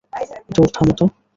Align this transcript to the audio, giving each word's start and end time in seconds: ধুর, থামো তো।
ধুর, 0.49 0.67
থামো 0.75 0.93
তো। 0.99 1.05